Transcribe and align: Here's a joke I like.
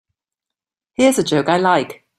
Here's 0.95 1.19
a 1.19 1.23
joke 1.23 1.47
I 1.49 1.57
like. 1.57 2.05